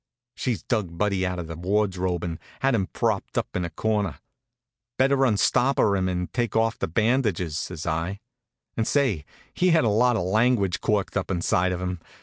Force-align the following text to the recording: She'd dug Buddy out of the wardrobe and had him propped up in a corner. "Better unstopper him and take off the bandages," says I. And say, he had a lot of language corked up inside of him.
She'd 0.33 0.67
dug 0.67 0.97
Buddy 0.97 1.27
out 1.27 1.37
of 1.37 1.45
the 1.45 1.55
wardrobe 1.55 2.23
and 2.23 2.39
had 2.61 2.73
him 2.73 2.87
propped 2.87 3.37
up 3.37 3.55
in 3.55 3.63
a 3.63 3.69
corner. 3.69 4.17
"Better 4.97 5.15
unstopper 5.25 5.95
him 5.95 6.09
and 6.09 6.33
take 6.33 6.55
off 6.55 6.79
the 6.79 6.87
bandages," 6.87 7.55
says 7.55 7.85
I. 7.85 8.19
And 8.75 8.87
say, 8.87 9.25
he 9.53 9.69
had 9.69 9.83
a 9.83 9.89
lot 9.89 10.15
of 10.15 10.23
language 10.23 10.81
corked 10.81 11.15
up 11.15 11.29
inside 11.29 11.71
of 11.71 11.81
him. 11.81 12.01